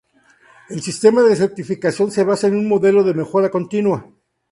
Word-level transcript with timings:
El 0.69 0.81
sistema 0.81 1.21
de 1.21 1.35
certificación 1.35 2.09
se 2.09 2.23
basa 2.23 2.47
en 2.47 2.55
un 2.55 2.67
modelo 2.67 3.03
de 3.03 3.13
mejora 3.13 3.51
continua. 3.51 4.09